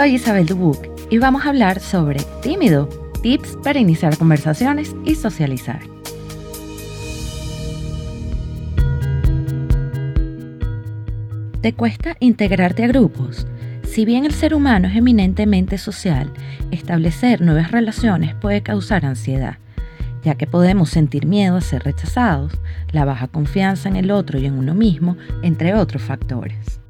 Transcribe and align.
Soy 0.00 0.14
Isabel 0.14 0.46
Dubuc 0.46 0.88
y 1.10 1.18
vamos 1.18 1.44
a 1.44 1.50
hablar 1.50 1.80
sobre 1.80 2.20
tímido, 2.42 2.88
tips 3.22 3.58
para 3.62 3.80
iniciar 3.80 4.16
conversaciones 4.16 4.96
y 5.04 5.16
socializar. 5.16 5.80
¿Te 11.60 11.74
cuesta 11.74 12.16
integrarte 12.20 12.84
a 12.84 12.86
grupos? 12.86 13.46
Si 13.82 14.06
bien 14.06 14.24
el 14.24 14.32
ser 14.32 14.54
humano 14.54 14.88
es 14.88 14.96
eminentemente 14.96 15.76
social, 15.76 16.32
establecer 16.70 17.42
nuevas 17.42 17.70
relaciones 17.70 18.34
puede 18.36 18.62
causar 18.62 19.04
ansiedad, 19.04 19.58
ya 20.22 20.34
que 20.34 20.46
podemos 20.46 20.90
sentir 20.90 21.26
miedo 21.26 21.56
a 21.56 21.60
ser 21.60 21.82
rechazados, 21.82 22.52
la 22.92 23.04
baja 23.04 23.28
confianza 23.28 23.88
en 23.88 23.96
el 23.96 24.10
otro 24.10 24.38
y 24.38 24.46
en 24.46 24.54
uno 24.54 24.74
mismo, 24.74 25.16
entre 25.42 25.74
otros 25.74 26.02
factores. 26.02 26.80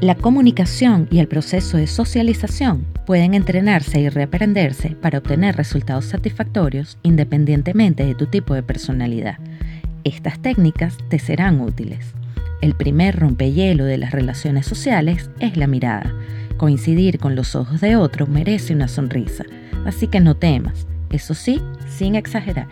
La 0.00 0.14
comunicación 0.14 1.08
y 1.10 1.18
el 1.18 1.28
proceso 1.28 1.76
de 1.76 1.86
socialización 1.86 2.86
pueden 3.04 3.34
entrenarse 3.34 4.00
y 4.00 4.08
reaprenderse 4.08 4.90
para 4.90 5.18
obtener 5.18 5.56
resultados 5.56 6.06
satisfactorios 6.06 6.96
independientemente 7.02 8.06
de 8.06 8.14
tu 8.14 8.26
tipo 8.26 8.54
de 8.54 8.62
personalidad. 8.62 9.38
Estas 10.04 10.40
técnicas 10.40 10.96
te 11.10 11.18
serán 11.18 11.60
útiles. 11.60 12.14
El 12.62 12.74
primer 12.74 13.18
rompehielo 13.18 13.84
de 13.84 13.98
las 13.98 14.12
relaciones 14.12 14.66
sociales 14.66 15.30
es 15.38 15.58
la 15.58 15.66
mirada. 15.66 16.14
Coincidir 16.56 17.18
con 17.18 17.34
los 17.34 17.54
ojos 17.54 17.82
de 17.82 17.96
otro 17.96 18.26
merece 18.26 18.72
una 18.72 18.88
sonrisa, 18.88 19.44
así 19.84 20.06
que 20.06 20.20
no 20.20 20.34
temas, 20.34 20.86
eso 21.10 21.34
sí, 21.34 21.60
sin 21.88 22.14
exagerar. 22.14 22.68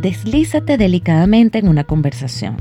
Deslízate 0.00 0.76
delicadamente 0.76 1.58
en 1.58 1.68
una 1.68 1.84
conversación. 1.84 2.56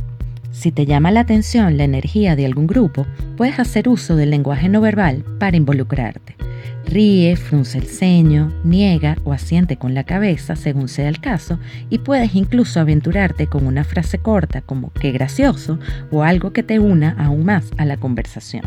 Si 0.52 0.72
te 0.72 0.86
llama 0.86 1.12
la 1.12 1.20
atención 1.20 1.78
la 1.78 1.84
energía 1.84 2.38
de 2.38 2.46
algún 2.46 2.66
grupo, 2.66 3.06
puedes 3.36 3.60
hacer 3.60 3.90
uso 3.90 4.16
del 4.16 4.30
lenguaje 4.30 4.70
no 4.70 4.80
verbal 4.80 5.26
para 5.38 5.58
involucrarte. 5.58 6.38
Ríe, 6.86 7.36
frunce 7.36 7.80
el 7.80 7.88
ceño, 7.88 8.54
niega 8.64 9.18
o 9.26 9.34
asiente 9.34 9.78
con 9.78 9.94
la 9.94 10.04
cabeza 10.04 10.56
según 10.56 10.88
sea 10.88 11.10
el 11.10 11.20
caso 11.20 11.60
y 11.90 12.00
puedes 12.00 12.36
incluso 12.36 12.80
aventurarte 12.80 13.48
con 13.48 13.68
una 13.68 13.84
frase 13.84 14.20
corta 14.20 14.62
como 14.62 14.92
qué 14.94 15.12
gracioso 15.12 15.80
o 16.12 16.24
algo 16.24 16.54
que 16.54 16.64
te 16.64 16.80
una 16.80 17.16
aún 17.18 17.44
más 17.44 17.72
a 17.78 17.86
la 17.86 17.98
conversación. 17.98 18.64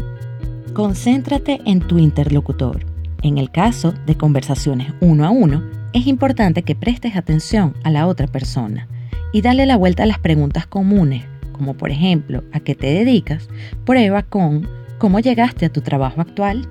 Concéntrate 0.75 1.61
en 1.65 1.81
tu 1.81 1.99
interlocutor. 1.99 2.85
En 3.23 3.39
el 3.39 3.51
caso 3.51 3.95
de 4.07 4.17
conversaciones 4.17 4.93
uno 5.01 5.25
a 5.25 5.31
uno, 5.31 5.63
es 5.93 6.07
importante 6.07 6.63
que 6.63 6.75
prestes 6.75 7.17
atención 7.17 7.75
a 7.83 7.91
la 7.91 8.07
otra 8.07 8.27
persona 8.27 8.89
y 9.33 9.43
dale 9.43 9.67
la 9.67 9.77
vuelta 9.77 10.03
a 10.03 10.07
las 10.07 10.19
preguntas 10.19 10.67
comunes, 10.67 11.25
como 11.53 11.75
por 11.75 11.91
ejemplo, 11.91 12.45
¿a 12.53 12.61
qué 12.61 12.75
te 12.75 12.87
dedicas? 12.89 13.49
Prueba 13.85 14.23
con 14.23 14.69
¿cómo 14.99 15.21
llegaste 15.21 15.67
a 15.67 15.73
tu 15.73 15.81
trabajo 15.81 16.21
actual? 16.21 16.69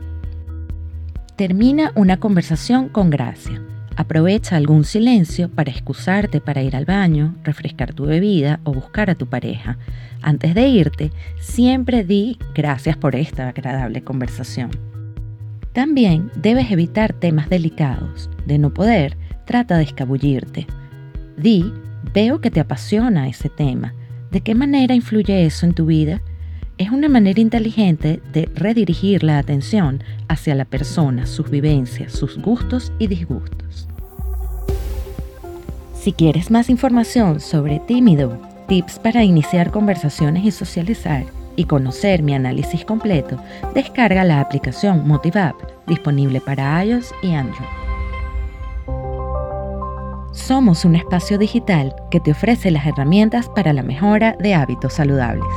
Termina 1.36 1.92
una 1.96 2.18
conversación 2.18 2.90
con 2.90 3.10
gracia. 3.10 3.62
Aprovecha 3.96 4.56
algún 4.56 4.84
silencio 4.84 5.50
para 5.50 5.72
excusarte 5.72 6.40
para 6.40 6.62
ir 6.62 6.76
al 6.76 6.86
baño, 6.86 7.36
refrescar 7.44 7.94
tu 7.94 8.06
bebida 8.06 8.60
o 8.64 8.74
buscar 8.74 9.10
a 9.10 9.16
tu 9.16 9.26
pareja. 9.26 9.78
Antes 10.22 10.54
de 10.54 10.68
irte, 10.68 11.12
siempre 11.40 12.04
di 12.04 12.38
gracias 12.54 12.96
por 12.96 13.16
esta 13.16 13.50
agradable 13.50 14.04
conversación. 14.04 14.70
También 15.78 16.32
debes 16.36 16.72
evitar 16.72 17.14
temas 17.14 17.52
delicados. 17.52 18.32
De 18.48 18.58
no 18.58 18.74
poder, 18.74 19.16
trata 19.46 19.78
de 19.78 19.84
escabullirte. 19.84 20.66
Di, 21.38 21.72
veo 22.16 22.42
que 22.42 22.50
te 22.50 22.60
apasiona 22.60 23.28
ese 23.28 23.48
tema. 23.48 23.94
¿De 24.32 24.42
qué 24.42 24.56
manera 24.56 24.96
influye 24.96 25.46
eso 25.46 25.68
en 25.68 25.76
tu 25.76 25.86
vida? 25.86 26.20
es 26.80 26.90
una 26.90 27.10
manera 27.10 27.40
inteligente 27.40 28.24
de 28.34 28.50
redirigir 28.56 29.22
la 29.22 29.38
atención 29.38 30.04
hacia 30.28 30.56
la 30.56 30.66
persona, 30.66 31.28
sus 31.28 31.52
vivencias, 31.52 32.12
sus 32.12 32.40
gustos 32.40 32.92
y 32.98 33.06
disgustos. 33.06 33.88
Si 35.94 36.12
quieres 36.12 36.50
más 36.50 36.72
información 36.72 37.40
sobre 37.40 37.80
Tímido, 37.82 38.42
tips 38.68 38.98
para 38.98 39.24
iniciar 39.24 39.70
conversaciones 39.70 40.44
y 40.44 40.50
socializar, 40.50 41.26
y 41.58 41.66
conocer 41.66 42.24
mi 42.24 42.34
análisis 42.34 42.86
completo, 42.86 43.38
descarga 43.74 44.24
la 44.24 44.40
aplicación 44.40 45.06
MotiveApp 45.06 45.56
disponible 45.88 46.40
para 46.40 46.86
iOS 46.86 47.14
y 47.22 47.34
Android. 47.34 47.68
Somos 50.32 50.86
un 50.86 50.96
espacio 50.96 51.38
digital 51.38 51.94
que 52.10 52.22
te 52.22 52.32
ofrece 52.32 52.72
las 52.72 52.86
herramientas 52.86 53.50
para 53.50 53.74
la 53.74 53.84
mejora 53.84 54.38
de 54.40 54.54
hábitos 54.54 54.94
saludables. 54.94 55.48